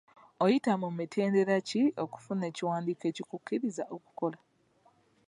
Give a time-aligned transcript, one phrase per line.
[0.43, 4.37] Oyita mu mitendera ki okufuna ekiwandiiko ekikukkiriza okukola?